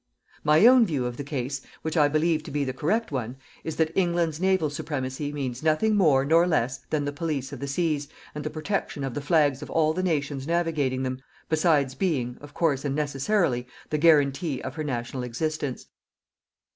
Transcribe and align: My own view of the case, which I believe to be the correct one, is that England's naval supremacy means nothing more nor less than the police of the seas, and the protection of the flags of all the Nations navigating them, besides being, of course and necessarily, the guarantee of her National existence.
My 0.43 0.65
own 0.65 0.83
view 0.83 1.05
of 1.05 1.17
the 1.17 1.23
case, 1.23 1.61
which 1.83 1.95
I 1.95 2.07
believe 2.07 2.41
to 2.45 2.49
be 2.49 2.63
the 2.63 2.73
correct 2.73 3.11
one, 3.11 3.37
is 3.63 3.75
that 3.75 3.91
England's 3.95 4.39
naval 4.41 4.71
supremacy 4.71 5.31
means 5.31 5.61
nothing 5.61 5.95
more 5.95 6.25
nor 6.25 6.47
less 6.47 6.79
than 6.89 7.05
the 7.05 7.11
police 7.11 7.53
of 7.53 7.59
the 7.59 7.67
seas, 7.67 8.07
and 8.33 8.43
the 8.43 8.49
protection 8.49 9.03
of 9.03 9.13
the 9.13 9.21
flags 9.21 9.61
of 9.61 9.69
all 9.69 9.93
the 9.93 10.01
Nations 10.01 10.47
navigating 10.47 11.03
them, 11.03 11.21
besides 11.49 11.93
being, 11.93 12.39
of 12.41 12.55
course 12.55 12.83
and 12.83 12.95
necessarily, 12.95 13.67
the 13.91 13.99
guarantee 13.99 14.59
of 14.63 14.73
her 14.73 14.83
National 14.83 15.21
existence. 15.21 15.85